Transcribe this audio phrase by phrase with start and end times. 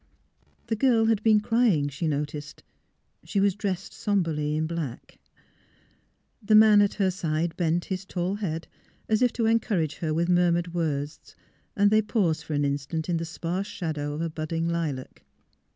[0.65, 2.63] The girl had been crying, she noticed;
[3.23, 5.19] she was dressed somberly in black.
[6.41, 8.67] The man at her side bent his tall head,
[9.07, 11.35] as if to encourage her with murmured words,
[11.77, 15.21] as they paused for an instant in the sparse shadow of a budding lilac.